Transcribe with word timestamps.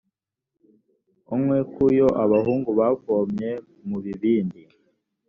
unywe 1.33 1.59
ku 1.73 1.83
yo 1.97 2.07
abahungu 2.23 2.69
bavomye 2.79 3.51
mu 3.87 3.97
bibindi 4.03 4.61